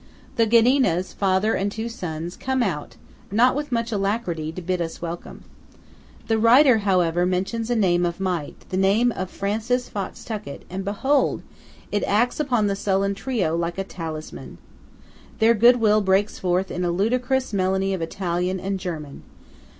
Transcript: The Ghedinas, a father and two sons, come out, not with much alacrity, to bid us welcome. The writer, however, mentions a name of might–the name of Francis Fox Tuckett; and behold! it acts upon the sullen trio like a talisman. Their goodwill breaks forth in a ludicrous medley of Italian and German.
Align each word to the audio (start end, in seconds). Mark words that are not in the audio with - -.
The 0.35 0.47
Ghedinas, 0.47 1.13
a 1.13 1.15
father 1.15 1.53
and 1.53 1.71
two 1.71 1.87
sons, 1.87 2.35
come 2.35 2.63
out, 2.63 2.95
not 3.31 3.55
with 3.55 3.71
much 3.71 3.91
alacrity, 3.91 4.51
to 4.51 4.59
bid 4.59 4.81
us 4.81 4.99
welcome. 4.99 5.43
The 6.27 6.39
writer, 6.39 6.79
however, 6.79 7.23
mentions 7.27 7.69
a 7.69 7.75
name 7.75 8.03
of 8.03 8.19
might–the 8.19 8.77
name 8.77 9.11
of 9.11 9.29
Francis 9.29 9.89
Fox 9.89 10.25
Tuckett; 10.25 10.63
and 10.71 10.83
behold! 10.83 11.43
it 11.91 12.03
acts 12.07 12.39
upon 12.39 12.65
the 12.65 12.75
sullen 12.75 13.13
trio 13.13 13.55
like 13.55 13.77
a 13.77 13.83
talisman. 13.83 14.57
Their 15.37 15.53
goodwill 15.53 16.01
breaks 16.01 16.39
forth 16.39 16.71
in 16.71 16.83
a 16.83 16.89
ludicrous 16.89 17.53
medley 17.53 17.93
of 17.93 18.01
Italian 18.01 18.59
and 18.59 18.79
German. 18.79 19.21